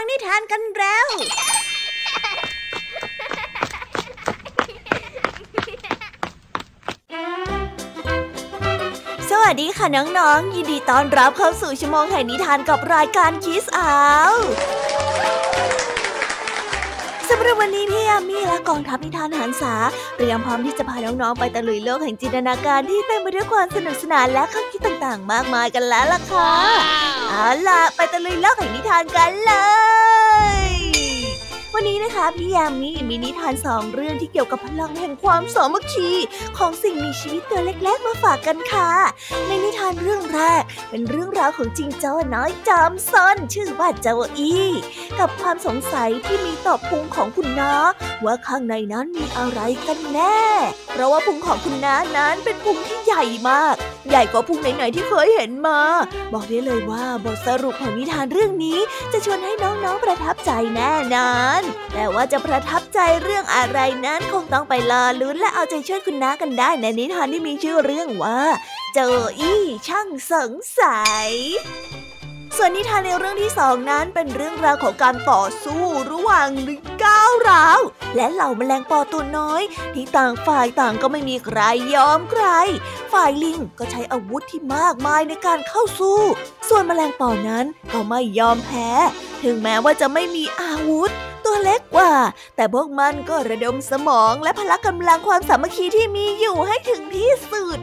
[0.00, 1.06] ฟังนิทานกันแล้ว
[9.30, 13.98] สวัสดีค่ะน้องๆ ยินดีต้อนรับเข้าสู่ชั่วโมงแห่งนิทานกับรายการคิสอา
[14.30, 19.74] วำหรับวันนี้พี่ยามีและกองทัพนิทานหันษา
[20.16, 26.52] เตรียมพร้อมที่จะพาน้องๆไปตะลุยโลกแห่งจินตนาการที่เต็มไปด้วยความสนุกสนานและข้อคิดต่างๆ มากมายกันแล้วล่ะค่ะ
[27.30, 29.52] เอาล่ะ ไปตะลุยโลกแห่งนิทานกันเล
[29.96, 29.97] ย
[31.74, 36.10] วันนี้นะคะพี่ยามีมีนิทานสองเรื่องที่เกี่ยวกับพลังแห่งความสามัคคี
[36.58, 38.90] ของสิ่งมีชีวิตตัวเล็กๆมาฝากกันค่ะ
[39.46, 44.68] ในนิทานเรื่องแรก เป็นเรื่องราวของจิงโจ้น้อยจอมซนชื่อว่าเจ้าอี้
[45.18, 47.72] กับความสงสัยที่มีต่อพุงของคุณน้า
[48.24, 50.42] ว่าข้างในนั้นมีอะไรกันแน่
[50.90, 53.76] เพราะว่าพุงของคุณน้านั้นเป็นพุงที่ใหญ่มาก
[54.08, 55.80] ใหญ่กว่าพุงไหนๆที่เคยเห็นมา
[56.32, 58.78] บอกได้เลยว่าบทสรุปของนิทานเรื่องนี้
[59.12, 61.62] จะชวนให้น้องๆประทับใจแน่นอน
[61.94, 68.40] แต่ว่าจะประทับใจเรื่องอะไรนั้นคงต้องไปรอลุ้นและเอาใจช่วยคุณน้ากันได้ในนิทานที่มีชื่อเรื่องว่า
[68.94, 71.28] เจออี้ช่างสงสัย
[72.56, 77.80] ส่วนนิทานในเรื่องที่สองนั้นเป็นเรื่องราวของการต่อสู้ระหว่างลิงก้าวร้าว
[78.16, 79.62] และเหล่าแมลงปอตัวน้อย
[79.94, 81.60] ที่ต่างฝ่ายต่างก็ไม่มีใคร
[81.94, 82.44] ยอมใคร
[83.12, 86.20] ฝ่ายลิงก็ใช้อาวุธที่มากมายในการเข้าสู้
[86.68, 88.90] ส่วนแมลงปอนั้นก็ไม่ยอมแพ้
[89.42, 91.10] ถึงแม้ว่าจะไม่มีอาวุธ
[91.48, 92.12] ตัวเล็กกว่า
[92.56, 97.78] แต่พวกมันก็ระดมสมองและพละกำลังความสามัคคีที่มีอยู่ให้ถึงที่สุด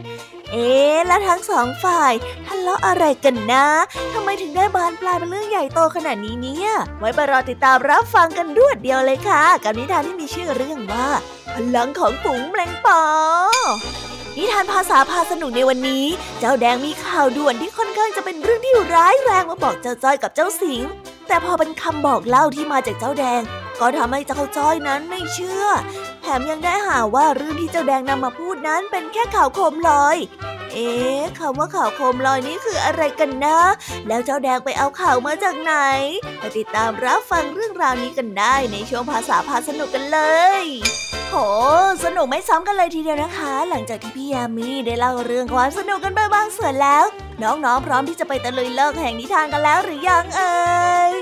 [0.52, 0.70] เอ๊
[1.06, 2.12] และทั้งสองฝ่าย
[2.46, 3.66] ทะเลาะอะไรกันนะ
[4.14, 11.08] ทำไมถึงได้บานปลายเป็นเรื่องใหญ่โตขนาดนี้เนี่ย ไว้ไปรอติดตามรับฟังกันรวดเดียวเลยค่ะ กับนิทานที่มีชื่อเรื่องว่า
[11.54, 13.00] พลังของฝูงแมลงปอ
[14.36, 16.04] นิทานภาษาพาสนุกในวันนี้
[16.38, 20.82] เจ้าแดงมีข่าวด่วนที่ค่อนข้างจะเป็นเรื่องที่ร้ายแรงมาบอกเจ้าจ้อยกับเจ้าสิง
[21.28, 23.42] แต่พอเป็นคำบอกเล่าที่มาจากเจ้าแดง
[23.80, 25.64] ก็ทำให้เจ้าจ้อยนั้นไม่เชื่อ
[26.26, 30.16] ถมยังได้หาว่าเรื่องที่เจ้าแดงนำมาพูดนั้นเป็นแค่ข่าวโคมลอย
[30.72, 33.58] เอ๊ะคำว่าข่าวโคมลอยนี้คืออะไรกันนะ
[34.08, 35.74] แล้วเจ้าแดงไปเอาข่าวมาจากไหน
[36.38, 40.18] ไปติดตามรับฟังเรื่องราวนี้กันได้ในช่วงภาษาพาสนุกกันเล
[40.62, 40.64] ย
[41.30, 41.34] โห
[42.04, 47.04] สนุกไม่ซ้ำกันเลยทีเดียวนะคะ หลังจากที่พี่ยามีได้เล่าเรื่องความสนุกกันไปบางส่วนแล้ว
[47.42, 50.56] น้องๆ พร้อมที่จะไปตะลุยโลกแห่งนิทานกันแล้วหรือยังเอ่
[51.10, 51.12] ย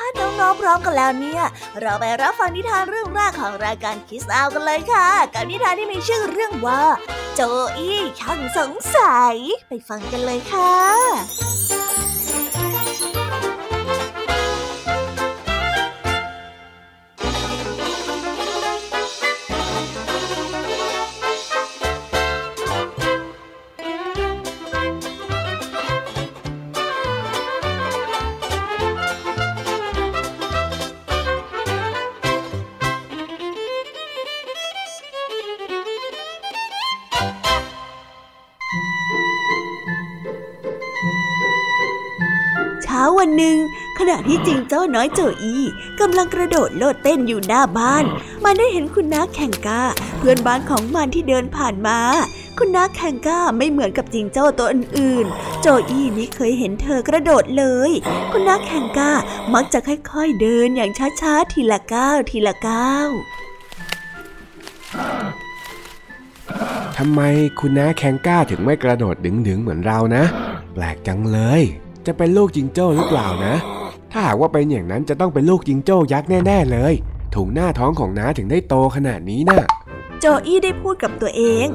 [0.00, 0.10] ถ้า
[0.40, 1.42] น้องๆพร้อมกันแล้วเนี่ย
[1.80, 6.82] เราไปรับฟังนิทานเรื่องแรกของรายการคิสอากันเลยค่ะ กับนิทานที่มีชื่อเรื่องว่า
[7.34, 7.40] โจ
[7.76, 9.36] อี้ช่างสงสัย
[9.68, 10.74] ไปฟังกันเลยค่ะ
[44.28, 45.56] ที่จิงเจ้าน้อยโจอี
[46.00, 48.04] กำลังกระโดดโลดเต้นอยู่หน้าบ้าน
[48.44, 49.82] มันได้เห็นคุณน้าแข่งก้า
[50.18, 51.98] เพื่อนบ้านของมันที่เดินผ่านมา
[52.58, 57.90] คุณน้าแข่งก้าไม่เหมือนกับจิงเจ้าตัวอื่นๆ โจอีไม่เคยเห็นเธอกระโดดเลย
[58.30, 59.12] คุณน้าแข่งก้า
[59.54, 60.90] มักจะค่อยๆเดินอย่าง
[61.20, 63.08] ช้าๆทีละก้าวทีละก้าว
[66.96, 67.20] ทำไม
[67.58, 69.16] คุณน้าแข่งก้าถึงไม่กระโดด
[69.48, 70.24] ดึงๆเหมือนเรานะ
[70.74, 71.62] แปลกจังเลย
[72.06, 73.54] จะเป็นลูกจิงโจ้หรือเปล่านะ
[74.12, 76.94] ถ้าหากว่าเป็นอย่างนั้นจะต้องเป็นลูกจิงโจ้ยักษ์แน่ๆเลย
[77.34, 79.62] ถุงหน้าท้องของน้าถึงได้โตขนาดนี้นะ่ะ
[80.20, 81.66] โจอี้ได้พูดกับตัวเอง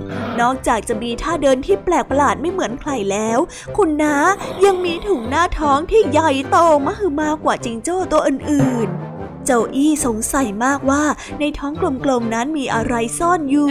[0.41, 3.39] นอกจากจะมีท่าเดินที่แปลกประหลาดไม่เหมือนใครแล้ว
[3.77, 4.15] คุณน้า
[4.65, 9.12] ยังมีถุงหน้าท้องที่ใหญ่โตมหึมากว่าจิงโจ้ตัวอื่นๆ
[9.45, 11.03] เจ้าอี้สงสัยมากว่า
[11.39, 11.73] ในท้อง
[12.03, 13.69] กลมๆนั้นมีอะไรซ่อนอยู่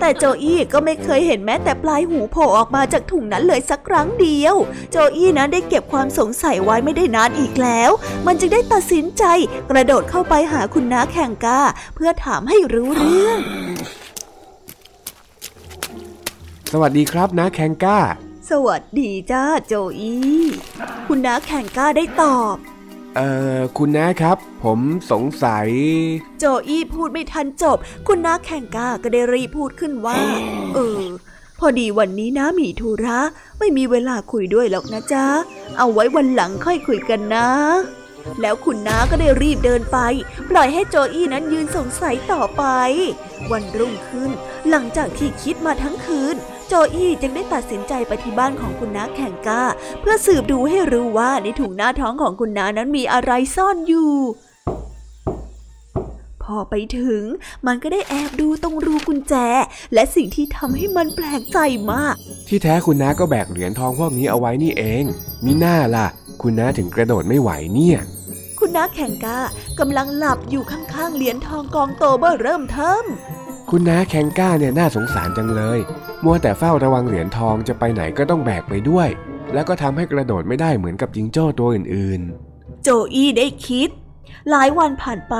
[0.00, 4.54] แต่โจอี้ก็ไม่เคยเห็นแม้แต่ปลายหูโผล่ออกมาจากถุงนั้นเลยสักครั้งเดียว
[4.90, 7.90] โจอี้นั้นได้เก็บความสงสัยไว้ไม่ได้นานอีกแล้ว
[8.26, 9.24] มันจึงได้ตัดสินใจ
[9.70, 11.60] กระโดดเข้าไปหาคุณน้าแข่งกา
[11.94, 13.38] เพื่อถามให้รู้เรื่อง
[16.72, 17.98] สวัสดีครับน้าแข่งก้า
[18.50, 20.42] สวัสดีจ้าโจอี้
[21.06, 22.56] คุณน้าแข่งก้าได้ตอบ
[23.16, 24.80] เอ่อคุณน้าครับ ผม
[25.10, 25.68] สงสัย
[26.38, 30.18] โจอี้พูดไม่ทันจบ คุณน้าแข่งกาก็ได้รีพูดขึ้นว่า
[30.74, 31.02] เออ
[31.58, 33.18] พอดีวันนี้น้ามีธุระ
[33.58, 35.26] ไม่มีเวลาคุยด้วยหรอกนะจ๊ะ
[35.78, 37.48] เอาไว้วันหลังค่อยคุยกันนะ
[38.40, 39.98] แล้วคุณน้าก็ได้รีบเดินไป
[40.50, 42.64] ปล่อยให้โจอี้นั้นยืนสงสัยต่อไป
[43.50, 44.30] วันรุ่งขึ้น
[44.70, 46.36] หลังจากที่คิดมาทั้งคืน
[46.68, 49.64] โจอี้จึงได้ตัดสินใจไปที่บ้านของคุณน้าแข่งก้า
[50.00, 54.12] เพื่อสืบดูให้รู้ว่าในถุงหน้าท้องของคุณน้านั้นมีอะไรซ่อนอยู่
[56.42, 57.22] พอไปถึง
[57.66, 59.34] มันก็ได้แอบดูตรงรูกุญแจ
[59.94, 61.58] และสิ่งที่ทำให้มันแปลกใจ
[61.92, 62.14] มาก
[62.48, 65.04] ที่แท้คุณน้าก็แบกเหรียญทองพวกนี้เอาไว้นี่เอง
[65.44, 66.06] มิน่าล่ะ
[66.42, 67.98] คุณน้าถึงกระโดดไม่ไหวเนี่ย
[68.58, 69.38] คุณน้าแข่งกา
[69.80, 73.04] กำลังหลับอยู่ข้างๆเหรียญทองกองโตเบอร์เริ่มเทิม
[73.70, 75.78] คุณน้าแข่งก้าเนี่ยน่าสงสารจังเลย
[76.24, 79.08] มัวแต่เฝ้าระวังเหรียญทองจะไปไหนก็ต้องแบกไปด้วย
[79.54, 83.88] แล้วก็ทำให้กระโดดไม่ได้เหมือนกับจิงโจ้ตัวอื่นๆ โจอี้ได้คิด
[84.50, 85.34] หลายวันผ่านไป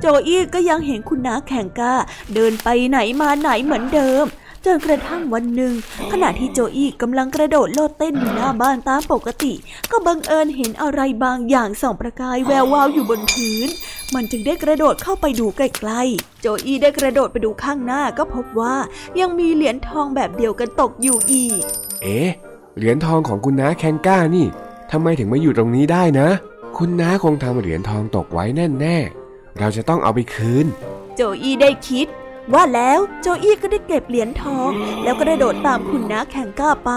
[0.00, 1.94] โจอี้ก็ยังเห็นคุณน้าแข่งก้า
[2.34, 4.24] เดินไปไหนมาไหนเหมือนเดิม
[4.66, 5.72] จนกระทั่งวันหนึ่ง
[6.12, 9.52] ขณะที่โจอี้กำลังกระโดดโลดเต้นอยู่หน้าบ้านตามปกติ
[9.90, 13.68] ก็บังเอิญเห็นอะไรบางอย่างส่องประกายแวววาวอยู่บนพื้น
[14.14, 18.76] มันจึงได้กระโดดเข้าไปดูใกล้ๆโจอี้ได้กระโดดไปดูข้างหน้าก็พบว่า
[19.20, 21.60] ยังมีเหรียญทองแบบเดียวกันตกอยู่อีก
[22.02, 22.30] เอ๊ะ
[22.76, 24.46] เหรียญทองของคุณน้าแคนก้านี่
[24.90, 26.28] ทำไมถึงมาอยู่ตรงนี้ได้นะ
[26.76, 28.96] คุณน้าคงทำเหรียญทองตกไว้แน่แน่
[29.58, 30.66] เราจะต้องเอาไปคืน
[31.16, 32.06] โจอี้ได้คิด
[32.52, 34.70] ว่าแล้วโจอี้ก็ได้เก็บเหรียญทอง
[35.02, 36.90] แล้วก็ได้โดดตามคุณน้าแข่งก้าไป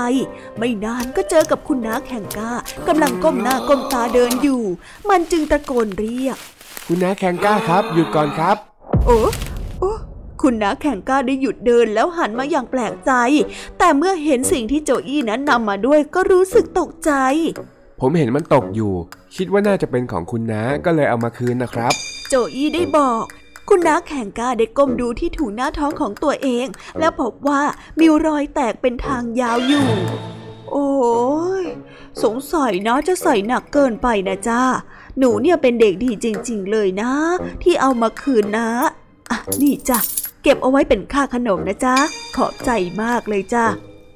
[0.57, 2.51] ไม่นานก็เจอกับคุณน้าแข่งก้า
[2.87, 4.63] กำลังก้มหน้าก้มตาเดินอยู่
[5.09, 6.37] มันจึงตะโกนเรียก
[6.87, 8.55] คุณน้าแข่งก้าครับ หยุดก่อนครับ
[9.05, 9.17] โอ้
[9.79, 9.93] โอ้
[10.41, 13.11] คุณน้าแข่งก้าได้หยุดเดินแล้วหันมาอย่างแปลกใจ
[13.77, 17.11] แต่เมื่อเห็นสิ่งที่โจอี้นั้นนำมาด้วยก็รู้สึกตกใจ
[18.01, 18.93] ผมเห็นมันตกอยู่
[19.35, 21.93] คิดว่าน่าจะเป็นของคุณน้าก็เลยเอามาคืนนะครับ
[22.29, 23.25] โจอี้ได้บอก
[23.69, 26.67] คุณน้าแข่งกาได้ก้มดูที่ถุงหน้าท้องของตัวเอง
[26.99, 27.61] แล้วพบว่า
[27.99, 29.87] มีรอยแตกเป็นทางยาวอยู่
[30.71, 30.89] โอ้
[31.61, 31.63] ย
[32.23, 34.61] สงสัยนะจะใส่หนักเกินไปนะจ้า
[35.17, 37.11] หนูเนี่ยเป็นเด็กดีจริง ๆ เลยนะ
[37.63, 38.69] ที่เอามาคืนนะ
[39.31, 39.99] อะนี่จ้ะ
[40.43, 41.95] เก็บเอาไว้เป็นค่าขนมนะจ๊ะ
[42.35, 42.69] ขอบใจ
[43.01, 43.65] มากเลยจ้า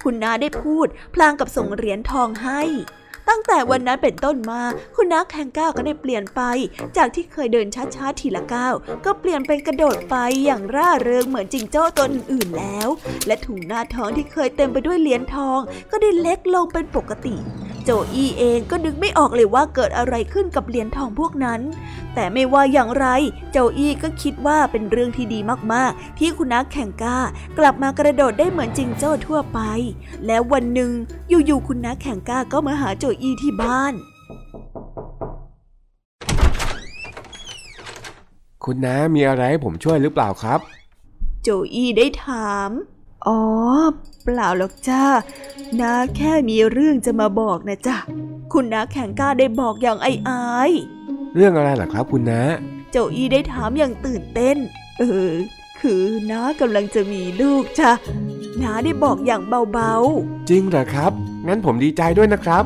[0.04, 2.62] คุณน้าได้พูด พลางกับส่งเหรียญทองให้
[3.30, 4.62] ตั้งแต่วันนั้นเป็นต้นมา
[4.96, 6.42] คุณนักแข่งก้าวก็ได้เปลี่ยนไป
[6.98, 8.74] จากที่เคยเดินช้าๆทีละก้าว
[9.06, 10.16] ก็เปลี่ยนเป็นกระโดดไป
[10.46, 12.88] อย่างร่าเริงเหมือนจิงโจ้ตัวอื่นๆแล้ว
[13.28, 15.60] และถุงหน้าท้องที่เคยเต็มไปด้วยเหรียญทอง
[15.92, 17.36] ก็ได้เล็กลงเป็นปกติ
[17.92, 21.62] โจอี้เองก็นึกไม่ออกเลยว่าเกิดอะไรขึ้นกับเหรียญทองพวกนั้น
[22.14, 23.06] แต่ไม่ว่าอย่างไร
[23.52, 25.40] โจอี้ก็คิดว่าเป็นเรื่องที่ดี
[25.74, 27.18] มากๆ ที่คุณนักแข่งก้า
[27.58, 29.60] กลับมากระโดดได้เหมือนจิงโจ้ทั่วไป
[30.26, 30.92] แล้ววันหนึ่ง
[31.30, 33.94] อยู่ๆคุณนักแข่งก้าก็มาหาโจอี้ที่บ้าน
[38.64, 40.60] คุณน้ามีอะไรให้ผมช่วยหรือเปล่าครับ
[41.44, 42.70] โจอี้ได้ถาม
[43.28, 43.40] อ๋อ
[44.24, 45.04] เปล่าหรอกจ้า
[45.80, 47.98] น้าแค่มีเรื่องจะมาบอกนะจ้ะ
[48.54, 50.72] คุณน้าแข่งกล้าได้บอกอย่างไอ้อาย
[51.36, 52.42] เรื่องอะไรล่ะครับคุณน้า
[52.92, 54.58] โจอี้ได้ถามอย่างตื่นเต้น
[55.00, 55.34] เออ
[55.80, 57.92] คือน้ากำลังจะมีลูกจ้ะ
[58.62, 59.42] น้าได้บอกอย่าง
[59.74, 61.12] เบาๆ จริงเหรอครับ
[61.48, 62.64] งั้นผมดีใจด้วยนะครับ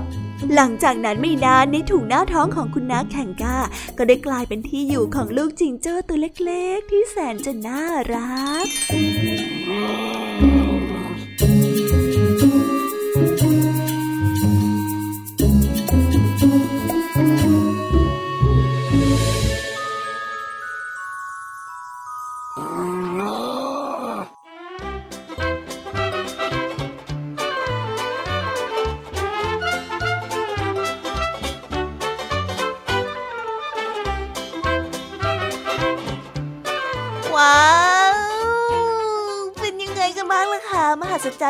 [0.56, 3.58] หลังจากนั้นไม่นานในถุงหน้าท้องของคุณน้าแข่งก้า
[3.98, 7.84] ก็ได้กลายเป็นที่อยู่ของลูกจิงเจ้าตัวเล็กๆ ที่แสนจะน่า
[8.14, 8.68] รัก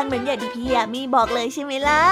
[0.04, 2.02] เหมือนอย่างที่พี่ยามีบอกเลยใช่ไหมล่ะ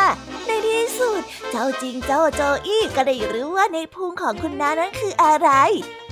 [0.47, 1.21] ในที่สุด
[1.51, 5.51] เจ้าจริงเจ้าโจอี้ก็ได้รู้ว่าในพุงของคุณน้านั้นคืออะไร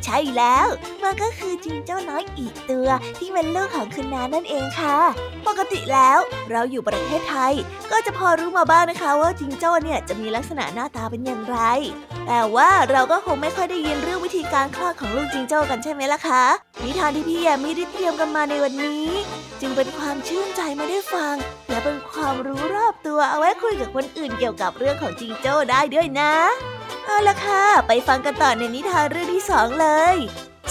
[0.05, 0.67] ใช่แล้ว
[1.03, 4.99] มันก็คือจิงเจ้าน้อยอีกตัว ที่เป็นลูกของคุณน้านั่นเองค่ะ
[5.47, 6.19] ปกติแล้ว
[6.51, 7.53] เราอยู่ประเทศไทย
[7.91, 11.59] ก็จะพอรู้มาบ้างนะคะว่าจิงโจ้าเนี่ยจะมีลักษณะหน้าตาเป็นอย่างไร
[12.27, 16.45] แต่ว่าเราก็คงไม่ค่อยได้ยินเรื่องวิธีการคลอดของลูกจิงโจ้ากันใช่ไหมล่ะคะ
[16.85, 19.09] นิทานที่พี่แยมมีได้เตรียมกันมาในวันนี้
[19.61, 21.35] จึงเป็นความชื่นใจมาได้ฟัง
[21.69, 26.35] และเป็นความรู้รอบตัวเอาไว้คุยกับคนอื่นเกี่ยวกับเรื่องของจิงโจ้ได้ด้วยนะ
[27.05, 30.17] เอาละค่ะ ไปฟังกันต่อในนิทานเรื่องที่สองเลย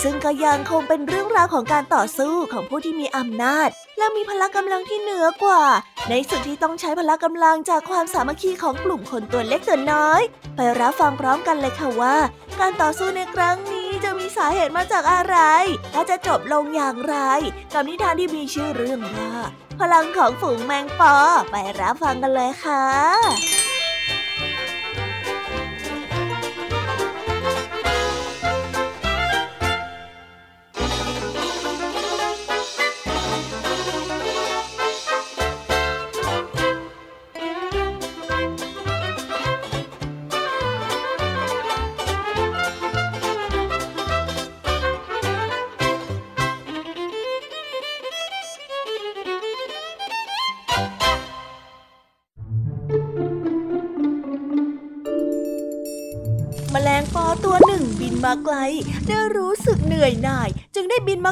[0.04, 5.64] ซึ่งก็ยังคงเป็นเรื่องราวของการต่อสู้ของผู้ที่มีอำนาจ และมีพละกำลังที่เหนือกว่า
[6.10, 10.22] ในส่วนที่ต้องใช้พละกำลังจากความสามัคคีของกลุ่มคนตัวเล็กตัวน้อย
[10.56, 12.18] ไปรับฟังพร้อมกันเลยค่ะว่า
[12.60, 15.38] การต่อสู้ในครั้งนี้จะมีสาเหตุมาจากอะไร
[15.94, 17.16] และจะจบลงอย่างไร
[17.74, 19.32] กับนิทานที่มีชื่อเรื่องว่า
[19.80, 21.16] พลังของฝูงแมงปอ
[21.52, 23.59] ไปรับฟังกันเลยค่ะ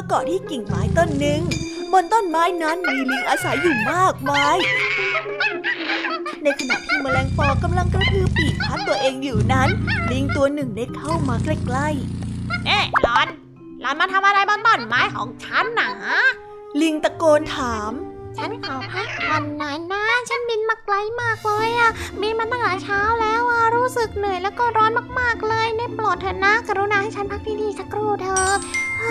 [0.06, 1.40] าเกาะที่กิ่งไม้ต้นหนึ่ง
[1.92, 4.56] บนต้นไม้นั้นมีลิงอาศัยอยู่มากมาย
[6.42, 9.68] ในขณะที่แมลงปอกำลังกระพือปีกพัดตัวเองอยู่นั้น
[10.10, 13.26] ลิงตัวหนึ่งได้เข้ามาใกล้ๆเอ๊ะหลอน
[13.80, 15.90] หลอนมาทำอะไรบนต้นไม้ของฉันนะ
[16.80, 17.92] ลิงตะโกนถาม
[18.38, 21.90] ฉันขอพักผ่อนหน่อยนะ ฉันบินมาไกลมากเลยอะ
[22.20, 24.90] บินมาตั้งแต่เช้าแล้วอะรู้สึกเหนื่อยแล้วก็ร้อน
[25.20, 28.52] มากๆเลยในโปรดเถอะนะ กรุณาให้ฉันพักที่นี่สักครู่เถอะ
[28.98, 29.02] เ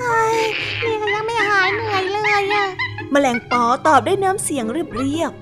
[0.00, 0.36] ฮ้ย
[0.84, 2.66] นี่ก็ยังไม่หายเหนื่อยเลยอะ
[3.10, 5.32] แมลงปอตอบด้วยน้ำเสียงเรียบเรียบ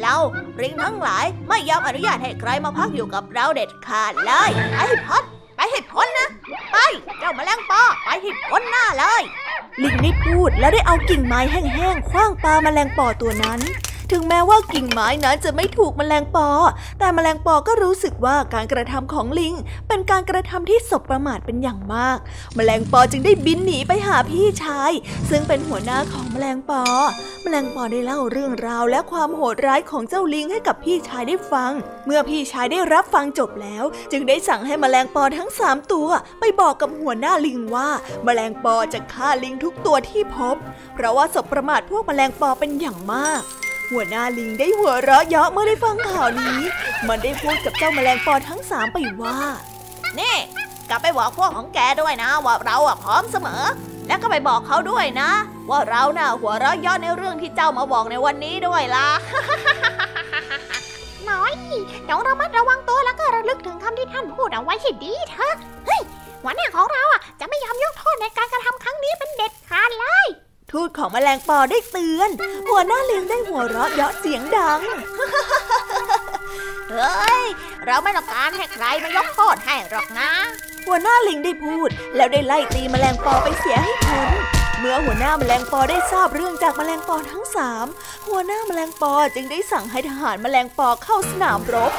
[0.00, 0.16] เรา
[0.60, 5.22] ริงทั้งหลายไม่ยอมอนุญาตให้ใครมาพักอยู่กับเราเด็ดขาดเลยไอ้พัด
[5.56, 6.28] ไปให้พ้นนะ
[6.72, 6.76] ไป
[7.18, 9.22] เจ้าแมลงปอไปให้พ้นหน้าเลย
[9.82, 13.60] ลิงได้พูดแล้วได้เอากิ่งไม้แห้งๆคว้างปลาแมลงปอตัวนั้น
[14.12, 16.48] ถึงแม้ว่ากิ่งไม้นั้นจะไม่ถูกมแมลงปอ
[16.98, 19.54] แต่มแมลงปอก็รู้สึกว่าการกระทำของลิง
[19.88, 22.18] เป็นการกระทำที่สบประมาทเป็นอย่างมาก
[22.56, 24.92] แมลงปอจึงได้บินหนีไปหาพี่ชาย
[25.30, 26.82] ซึ่งเป็นหัวหน้าของแมลงปอ
[27.42, 31.72] แมลงปอได้เล่าเรื่องราวและความโหดร้ายของเจ้าลิงให้กับพี่ชายได้ฟัง
[32.06, 36.08] เมื่อพี่ชายได้รับฟังจบแล้ว จึงได้สั่งให้แมลงปอทั้งสามตัว
[36.40, 37.88] ไปบอกกับหัวหน้าลิงว่า
[38.24, 40.56] แมลงปอจะฆ่าลิงทุกตัวที่พบ
[40.94, 43.42] เพราะว่าสบประมาทพวกแมลงปอเป็นอย่างมาก
[43.90, 46.60] หัวหน้าลิงได้หัวเราะเยาะเมื่อได้ฟังข่าวนี้
[47.08, 49.38] มันได้พูดกับเจ้าแมลงปอทั้งสามไปว่า
[50.20, 50.36] นี่
[50.88, 53.62] กลับไปบอกพวกของแกด้วยนะ ว่าเราอะพร้อมเสมอ
[54.06, 55.30] แล้วก็ไปบอกเขาด้วยนะ
[55.70, 59.08] ว่าเราน่ะหัวเราะเยาะในเรื่องที่เจ้ามาบอกในวันนี้ด้วยล่ะ
[61.30, 61.52] น้อย
[62.04, 65.54] เดี๋ยวเรามัดระวังตัวแล้วก็ระลึกถึงคำที่ท่านพูดเอาไว้ให้ดีเถอะ
[65.86, 66.02] เฮ้ย
[66.42, 70.26] หัวหน้าของเราอะจะไม่ยอมยกโทษในการกระทำครั้งนี้เป็นเด็ดขาดเลย
[70.72, 72.30] ทูตของแมลงปอได้เตือน
[72.68, 74.80] หัวหน้าลิงได้หัวเราะเยาะเสียงดัง
[76.90, 77.44] เฮ้ย
[77.86, 80.30] เราไม่ต้องการให้ใครมายกโทษให้หรอกนะ
[80.86, 84.30] หัวหน้าลิงได้พูด แล้วได้ไล่ตีแมลงปอไปเสียให้พ้น
[84.78, 87.86] เมื่อหัวหน้าแมลงปอได้ทราบเรื่องจากแมลงปอทั้งสาม
[88.28, 91.92] หัวหน้าแมลงปอจึงได้สั่งให้ทหารแมลงปอเข้าสนามรบ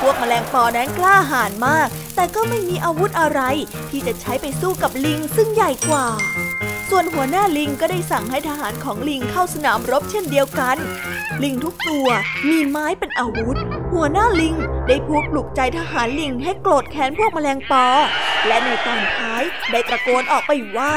[0.00, 3.40] พวกแมลงปอนั้นกล้าหาญมาก แต่ก็ไม่มีอาวุธอะไร
[3.90, 6.06] ที่จะใช้ไปสู้กับลิงซึ่งใหญ่กว่า
[6.94, 10.76] ส่วนหัวหน้าลิงก็ได้สั่งให้ทหารของลิงเข้าสนามรบเช่นเดียวกัน
[11.42, 12.08] ลิงทุกตัว
[12.48, 13.56] มีไม้เป็นอาวุธ
[13.92, 14.54] หัวหน้าลิง
[14.88, 17.86] ได้พูดปลุกใจทหารลิงให้โกรธแค้นพวกแมลงปอ
[18.46, 20.92] และในตอนท้ายได้ตะโกนออกไปว่า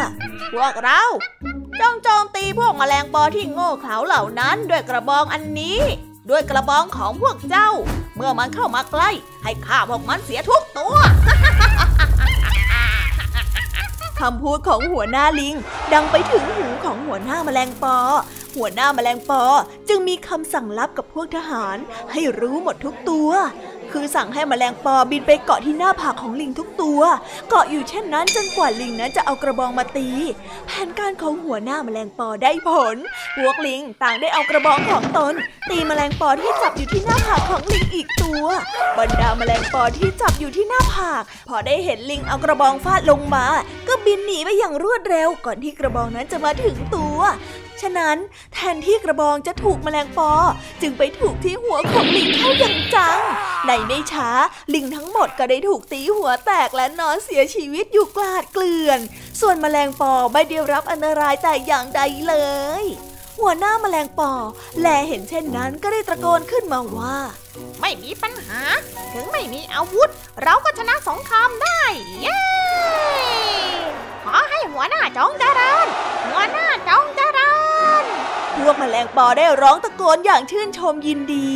[0.54, 1.02] พวกเรา
[1.80, 5.80] จงโจมตีพวกแมลงปอที่โง่เขลาเหล่านั้นด้วยกระบองอันนี้
[6.30, 7.70] ด้วยกระบองของพวกเจ้า
[8.16, 9.10] เมื่อมันเข้ามาใกล้
[9.44, 10.96] ให้ฆ่าพวกมันเสียทุกตัว
[14.20, 15.56] คำพูดของหัวหน้าลิง
[15.94, 17.98] ดังไปถึงหูของหัวหน้าแมลงปอ
[18.56, 19.44] หัวหน้าแมลงปอ
[19.90, 21.78] จึงมีคำสั่งลับกับพวกทหาร
[22.12, 23.30] ให้รู้หมดทุกตัว
[23.92, 27.02] คือสั่งให้มแมลงปอบินไปเกาะที่หน้าผากของลิงทุกตัว
[27.50, 30.08] เกาะอยู่เช่นนั้นจนกว่าลิงนั้นจะเอากระบองมาตี
[30.68, 32.96] แผนการของหัวหน้าแมลงปอได้ผล
[33.36, 35.34] พวกลิงต่างได้เอากระบองของตน
[35.70, 38.44] ตีแมลงปอที่จับอยู่ที่หน้าผากของลิงอีกตัว
[38.98, 43.46] บรรดาแมลงปอที่จับอยู่ที่หน้าผาก พอได้เห็นลิงเอากระบองฟาดลงมา
[43.88, 47.18] ก็บินหนีไปอย่างรวดเร็วก่อนที่กระบองนั้นจะมาถึงตัว
[47.82, 48.18] ฉะนั้น
[48.54, 50.32] แทนที่กระบองจะถูกแมลงปอ
[50.82, 53.20] จึงไปถูกที่หัวของลิงเข้าอย่างจัง
[53.66, 54.30] ในไม่ช้า
[54.74, 59.00] ลิงทั้งหมดก็ได้ถูกตีหัวแตกและนอนเสียชีวิตอยู่กลาดเกลื่อน
[59.42, 62.36] ส่วนแมลงปอไม่ได้รับอันตรายแต่อย่างใดเล
[62.84, 62.86] ย
[63.40, 64.32] หัวหน้าแมลงปอ
[64.80, 67.18] แลเห็นเช่นนั้นก็ได้ตะโกนขึ้นมาว่า
[67.82, 68.60] ไม่มีปัญหา
[69.14, 70.10] ถึงไม่มีอาวุธ
[70.44, 71.82] เราก็ชนะสงครามได้
[72.22, 72.42] เย้
[74.24, 81.52] ขอให้หัวหน้าจงเวกแมลงปอได้ร้องตะโกนอย่างชื่นชมยินดี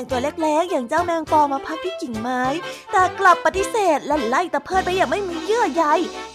[0.00, 2.42] งตัวเล็กๆ อย่างเจ้าแมงปอมาพักที่กิ่งไม้
[2.92, 5.84] แต่กลับปฏิเสธและไล่ตะเพิดไปอย่างไม่มีเยื่อใย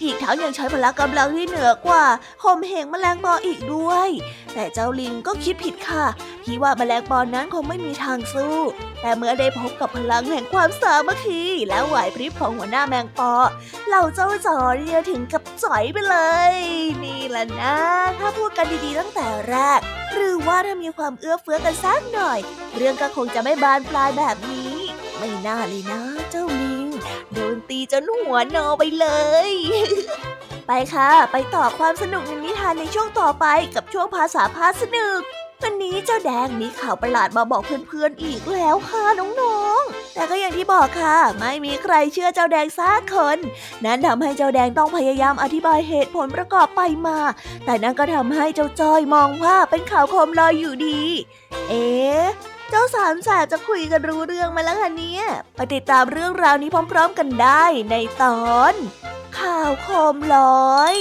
[0.04, 2.04] อีกทั้งยังใช้พละกำลังที่เหนือกว่า
[2.44, 4.10] ข่มเหงแมลงปออีกด้วย
[4.54, 6.06] แต่เจ้าลิงก็คิดผิดค่ะ
[6.46, 8.58] ที่ว่าแมลงปอนั้นคงไม่มีทางสู้
[9.02, 13.34] แต่เมื่อได้พบกับพลังแห่งความสามัคคีและไหวพริบของหัวหน้าแมงปอ
[13.88, 16.18] เหล่าเจ้าจอเนี่ยถึงกับจ่อยไปเล
[16.52, 16.54] ย
[17.04, 17.76] นี่แหละนะ
[18.20, 19.82] ถ้าพูดกันดีๆตั้งแต่แรก
[20.14, 22.40] หรือว่าถ้ามีความเอื้อเฟื้อกันสักหน่อย
[22.78, 24.76] เรื่องก็คงจะไม่บานปลายแบบนี้
[25.18, 26.02] ไม่น่าเลยนะ
[26.32, 26.88] เจ้าลิง
[27.34, 29.08] โดนตีจนหัวนอไปเล
[29.48, 29.52] ย
[30.68, 35.22] ไปค่ะ ไปต่อความสนุกในนิทานในช่วงต่อไปกับช่วงภาษาพาสนุก
[35.64, 43.38] วันนี้เจ้าแดงมีข่าวประหลาดมาบอกเพื่อนๆอีกแล้วค่ะน้องๆ แต่ก็อย่างที่บอกค่ะ ไม่มีใครเชื่อเจ้าแดงสักคน
[43.86, 47.20] นั้นทำให้เจ้าแดงต้องพยายามอธิบายเหตุผลประกอบไปมา
[47.66, 51.02] แต่นั่นก็ทำให้เจ้าจ้อยมองว่าเป็นข่าวโคมลอยอยู่ดี
[51.70, 52.26] เอ๊ะ
[52.70, 55.26] เจ้าสามแสบจะคุยกันรู้เรื่องมาแล้วคะเนี่ย
[55.56, 58.74] ไปติดตามเรื่องราวนี้พร้อม ๆ กันได้ในตอน
[59.40, 60.36] ข่าวโคมล
[60.74, 60.96] อย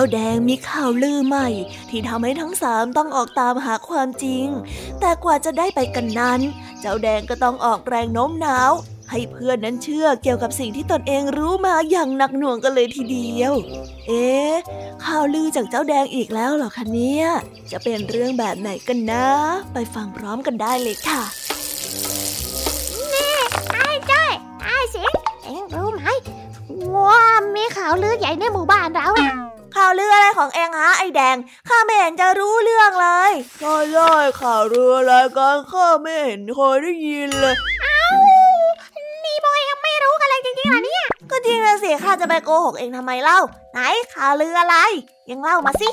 [0.00, 1.48] าแดงมีข่าวลือใหม่
[1.90, 4.46] ที่ทำให้ทั้งสามต้องออกตามหาความจริง
[5.00, 6.40] แต่กว่าจะได้ไปกันนั้น
[6.80, 8.72] เจ้าแดงก็ต้องออกแรงโน้มน้าว
[9.10, 13.52] ให้เพื่อนนั้นเชื่อเกี่ยวกับสิ่งที่ตนเองรู้มาอย่างหนักหน่วงกันเลยทีเดียว
[14.06, 14.54] เอ๊ะ
[15.04, 17.26] ข่าวลือจากเจ้าแดงอีกแล้วเหรอคะเนี่ย
[17.70, 19.26] จะเป็นเรื่องแบบไหนกันนะ
[19.72, 21.22] ไปฟังพร้อมกันได้เลยค่ะ
[23.12, 23.36] นี่
[23.70, 25.12] ไอ้จ้อยไอ้สิง
[25.44, 26.02] เอ็งรู้ไหม
[26.94, 27.24] ว่า
[27.56, 29.49] มีข่าวลือใหญ่ในหมู่บ้านเราอะ
[29.80, 31.36] ข่าวลืออะไรของเองฮะไอแดง
[31.68, 38.06] ข้าไม่เห็นจะรู้เรื่องเลยใช่ใช่ข่าวลืออะไรกันข้าไม่เห็นเคยได้ยินเลยเอ้า
[39.24, 43.38] นี่บอยยังไม่รู้กันเลยจริงๆเหรอเนี่ยก็จริงนะสิข้าจะไปโกหกเองทำไมเล่า
[43.72, 43.78] ไหน
[44.14, 44.76] ข่าวลืออะไร
[45.30, 45.88] ยังเล่ามาสิ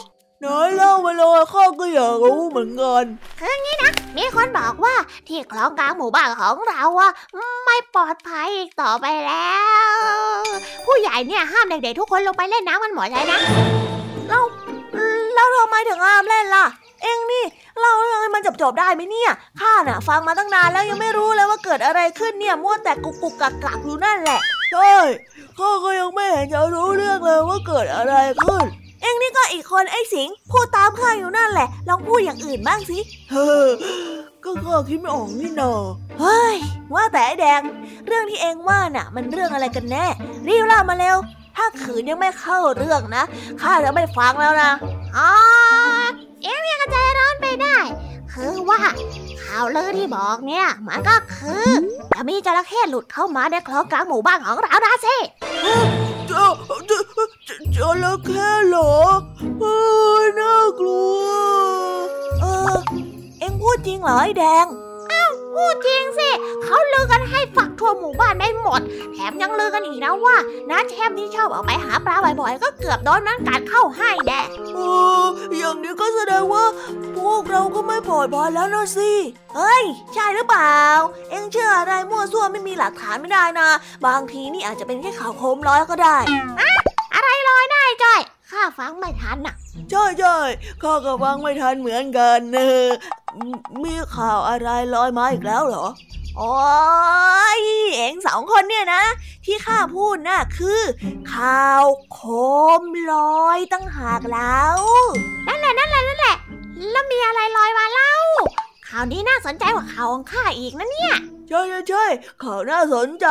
[0.45, 3.03] น้อยเล่ามาเลยข้าก็อยากรู้เหมือนกัน
[3.39, 4.95] คืองี้นะ มีคนบอกว่า
[5.27, 7.11] ที่คลองกลางหมู่บ้านของเราอะ
[7.65, 9.57] ไม่ปลอดภัยอีกต่อไปแล้
[9.95, 9.97] ว
[10.85, 13.39] ผู้ใหญ่เนี่ยห้ามเด็กๆทุกคนลงไปเล่นน้ำกันหมดเลยนะ
[14.29, 14.39] เรา
[15.35, 16.65] เราทำไมถึงห้ามเล่นล่ะ
[17.03, 17.43] เอ็งนี่
[17.81, 24.39] เราให้มันจบจบได้ไหมเนี่ยข้าน่ะ ฟังมาตั้งนานแล้วยังไม่รู้เลยว่าเกิดอะไรขึ้นเนี่ยมั่วแต่กุกกุกกักกักอยู่นั่นแหละ
[24.71, 24.87] ใช่
[25.57, 32.99] ข้าก็ยังไม่เห็นจะรู้เรื่องเลยว่าเกิดอะไรขึ้นเอ็งนี่ก็อีกคนไอ้สิง พูดตามข้าอยู่นั่นแหละ ลองพูดอย่างอื่นบ้างสิ
[33.31, 33.67] เฮ้อ
[34.43, 35.71] ก็ข้าคิดไม่ออกนี่นา
[36.19, 36.55] เฮ้ย
[36.93, 37.61] ว่าแต่ไอ้แดง
[38.05, 40.05] เรื่องที่เอ็งว่าน่ะ มันเรื่องอะไรกันแน่
[40.47, 41.17] รีบเล่ามาเร็ว
[41.55, 43.23] ถ้าขืนยังไม่เข้าเรื่องนะ
[43.61, 44.71] ข้าจะไม่ฟังแล้วนะ
[45.17, 45.31] อ๋อ
[46.43, 47.77] เอ็งยังกระจายร้อนไปได้
[48.33, 48.81] คือว่า
[49.43, 51.67] ข่าวลือที่บอกเนี่ย มันก็คือ
[52.15, 55.15] จะมีจระเข้หลุดเข้ามาในคลองกลางหมู่บ้านของเรานะสิ
[56.31, 56.33] จ
[57.75, 58.93] จระเข้เหรอ
[59.59, 59.65] เอ
[60.19, 61.27] อน่ากลัว
[62.41, 62.77] เออ
[63.39, 64.65] เอ็งพูดจริงเหรอไอ้แดง
[65.11, 66.29] อ้าวพูดจริงสิ
[66.63, 68.81] เขาลือกันให้ฝักทั่วหมู่บ้านได้หมด
[69.13, 70.35] แถมยังลือกันอีกนะว่า
[70.69, 74.41] น้าแชมที่ชอบออกไปหาปลาบ่อยๆ ก็เกือบโดนมันกัดเข้าให้แน่
[74.75, 74.79] เอ
[75.23, 75.25] อ
[75.87, 76.65] นี้ก็แสดงว่า
[77.17, 79.11] พวกเราก็ไม่ปลอดภัยแล้วนะสิ
[79.55, 80.77] เฮ้ย ใช่หรือเปล่า
[81.29, 83.69] เอ็งเชื่ออะไรมั่วซั่วไม่มีหลักฐานไม่ได้นะ
[84.05, 86.17] บางทีนี่อาจจะเป็นแค่ข่าวโคมลอยก็ได้
[86.59, 86.71] อะ
[87.15, 88.21] อะไรลอยได้จ้อย
[88.51, 89.55] ข้าฟังไม่ทันน่ะ
[89.91, 90.37] ใช่ใช่
[90.83, 92.87] ข้าก็ฟังไม่ทันเหมือนกันเนอ
[93.83, 95.85] มีข่าวอะไรลอยมาอีกแล้วเหรอ
[96.39, 96.55] โอ้
[97.59, 97.61] ย
[97.95, 99.03] เอ็งสองคนเนี่ยนะ
[99.45, 100.81] ที่ข้าพูดน่ะคือ
[101.33, 102.19] ข่าวโค
[102.79, 104.77] มลอยตั้งหากแล้ว
[105.47, 106.35] นั่นแหละนั่นแหละนั่นแหละ
[106.91, 108.13] แล้วมีอะไรลอยมาเล่า
[108.87, 111.13] ข่าวนี้น่าสนใจกว่าข่าวของข้าอีกนะเนี่ย
[111.47, 112.05] ใช่ใช่ใช่
[112.43, 113.27] ข่าวน่าสนใจ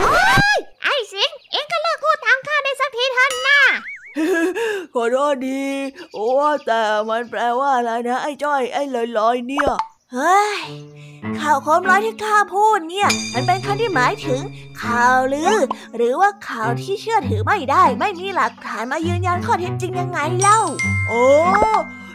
[0.00, 0.18] โอ้
[0.54, 3.60] ยไอ้สิงเอ็งก็เลิกพูดทางข้าได้สักทีเถอะนะ
[4.94, 5.64] ขอโทษดี
[6.38, 9.70] ว่าแต่มันแปลว่าอะไรนะไอ้จ้อยไอ้ลอยลอยเนี่ย
[10.14, 10.60] เฮ้ย
[11.40, 14.40] ข่าวโคมลอยที่ข้าพูดเนี่ย มันเป็นคำที่หมายถึง
[14.82, 15.56] ข่าวลือ
[15.96, 20.60] หรือว่าข่าวที่เชื่อถือไม่ได้ ไม่มีหลักฐานมายืนยันข้อเท็จจริงยังไงเล่า
[21.08, 21.24] โอ้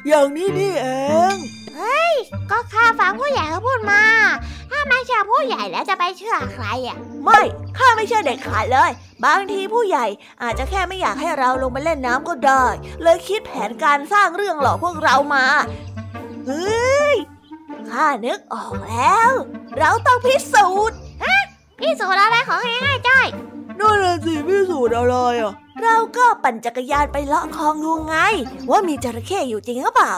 [0.07, 0.87] อย่างนี้นี่เอ
[1.33, 1.35] ง
[1.75, 2.13] เฮ้ย
[2.51, 4.01] ก็ข้าฟังผู้ใหญ่เขาพูดมา
[4.71, 7.41] ถ้าไม่เชื่อผู้ใหญ่แล้วจะไปเชื่อใครอะ ไม่
[7.77, 8.91] ข้าไม่เชื่อเด็กขาดเลย
[9.25, 10.05] บางทีผู้ใหญ่
[10.43, 12.65] อาจจะแค่ไม่อยากให้เราลงไปเล่นน้ำก็ได้
[13.03, 15.45] เลยคิดแผนการสร้างเรื่องหลอกพวกเรามา
[16.47, 17.17] เฮ้ย
[17.91, 19.31] ข้านึกออกแล้ว
[19.77, 21.37] เราต้องพิสูจน์ฮะ
[21.79, 23.27] พพิสูจน์อะไรของง่ายๆจ้อย
[23.79, 28.15] นั่นแหละสิพิสูจน์อะไรอะ เราก็ปั่นจักรยานไปเลาะคลองดูไง
[28.69, 30.13] ว่ามีจระเข้อยู่จริงหรือเปล่า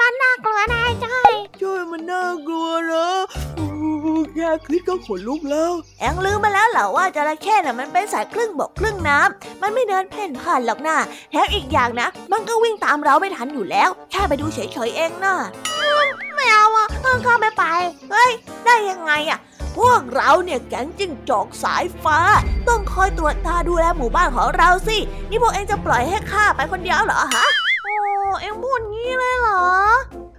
[0.00, 3.06] มันน่ากลัวนะจ้อยช่วยมันน่ากลัวนะ
[4.34, 10.96] แค่คิดก็ขนลุกแล้วแองลืมไปแล้วเหรอว่าจระเข้น่ะมันเป็นสายครึ่งบกครึ่งน้ำมันไม่เดินเพ่นผ่านหรอกนะ
[11.30, 15.34] แถมอีกอย่างนะ มันก็วิ่งตามเราไม่ทันอยู่แล้ว แค่ไปดูเฉยๆเองนะ
[16.34, 17.64] ไม่เอาอะเออก็ไม่ไป
[18.10, 18.30] เฮ้ย
[18.64, 19.38] ได้ยังไงอะ
[19.78, 22.18] พวกเราเนี่ยแก๊งจิ้งจอกสายฟ้า
[22.68, 24.98] ต้องคอยตรวจตาดูแลหมู่บ้านของเราสิ
[25.30, 27.46] นี่พวกเองจะปล่อยให้ข้าไปคนเดียวเหรอฮะ
[27.82, 27.94] โอ้
[28.40, 29.64] เอ็งพูดงี้เลยเหรอ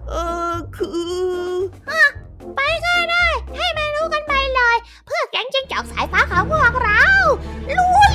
[0.09, 0.13] เอ
[0.51, 0.89] อคื
[1.51, 1.53] อ
[2.55, 3.27] ไปก็ได้
[3.57, 7.03] ให้ไปรู้กันไปเลย เพื่อแก๊งจิ้งจอกสายฟ้าของพวกเรา
[7.77, 8.13] ลุย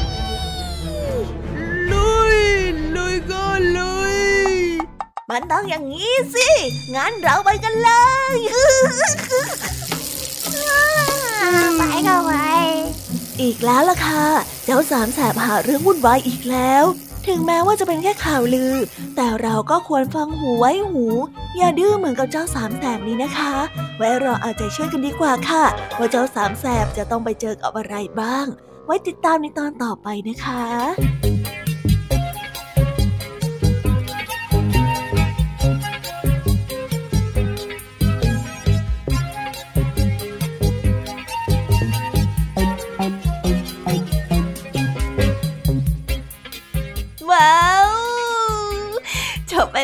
[1.92, 2.36] ลุย
[2.96, 3.44] ลุยก็
[3.76, 4.16] ลุย
[5.30, 6.48] มันต้องอย่างนี้สิ
[6.96, 7.90] งั้นเราไปกันเล
[8.34, 8.36] ย
[11.78, 12.32] ไปก็ไป
[13.40, 14.26] อีกแล้วล่ะค่ะ
[14.64, 16.84] เจ้าสามแสบหาเรื่องวุ่นวายอีกแล้ว
[17.28, 18.74] ถึงแม้ว่าจะเป็นแค่ข่าวลือ
[19.16, 21.04] แต่เราก็ควรฟังหูไว้หู
[21.56, 23.54] อย่าดื้อเหมือนกับเจ้าสามแสบนี้นะคะ
[23.96, 25.64] ไว้รอเอาใจช่วยกันดีกว่าค่ะ
[25.98, 28.46] ว่าเจ้าสามแสบจะต้องไปเจอกับอะไรบ้าง
[28.86, 30.62] ไว้ติดตามในตอนต่อไปนะคะ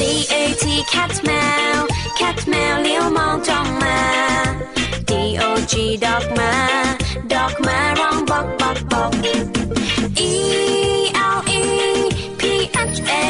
[0.00, 1.30] C A T cat แม
[1.76, 1.80] ว
[2.18, 3.98] cat แมวเลี้ยวมองจ้องมา
[5.10, 6.52] D O G dog มา
[7.32, 9.12] dog มาร้องบอกบอกบอก
[10.30, 10.32] E
[11.36, 11.64] L E
[12.40, 12.42] P
[12.94, 13.24] H A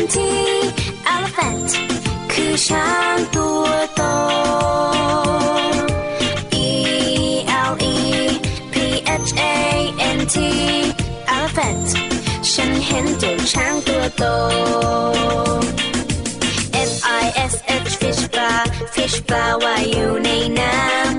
[0.00, 0.16] N T
[1.14, 1.70] elephant
[2.32, 4.02] คือช้างตัวโต
[6.66, 6.68] E
[7.70, 7.96] L E
[8.72, 8.74] P
[9.26, 9.54] H A
[10.16, 10.36] N T
[11.34, 11.88] elephant
[12.52, 14.24] ฉันเห็นเจ้าช้างตัวโต
[19.12, 20.74] fish ปลาว่ายอยู่ในน้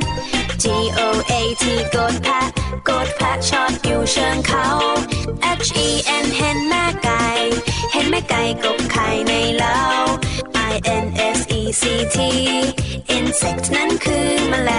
[0.10, 0.66] ำ G
[0.98, 1.02] O
[1.32, 1.64] A T
[1.96, 2.48] กดแพะ
[2.90, 4.68] กดแพะชอดอยู่เชิงเขา
[5.66, 5.90] H E
[6.24, 7.26] N เห็นแม่ไก่
[7.92, 9.80] เห็นแม่ไก่กบไข่ในเล้า
[10.72, 11.06] I N
[11.38, 11.84] S E C
[12.16, 12.18] T
[13.18, 14.72] insect นั้นคือแมล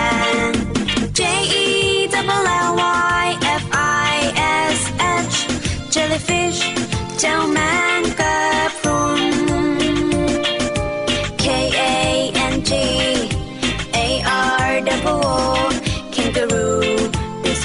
[0.49, 0.51] ง
[1.19, 1.21] J
[1.63, 1.67] E
[2.13, 2.71] double L
[3.23, 3.27] Y
[3.63, 3.65] F
[4.13, 4.17] I
[4.77, 4.81] S
[5.33, 5.37] H
[5.95, 6.61] jellyfish
[7.19, 7.59] เจ้าแม
[7.99, 8.01] ง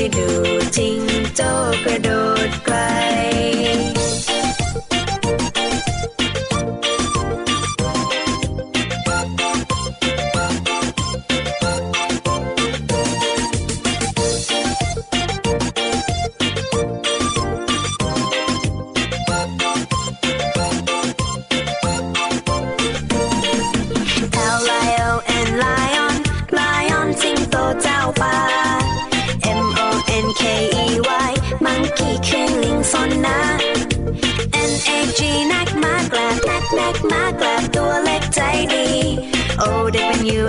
[0.01, 0.29] สิดู
[0.77, 0.99] จิง
[1.35, 1.49] โจ้
[1.83, 2.09] กระโด
[2.47, 2.75] ดไกล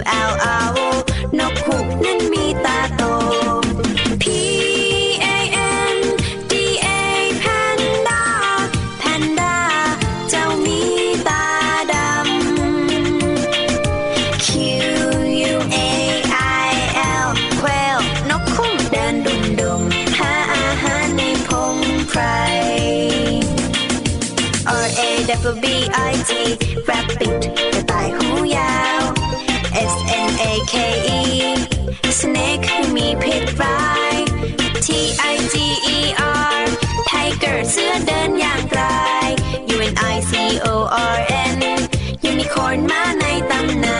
[0.00, 0.89] W L
[43.30, 43.99] may tamnan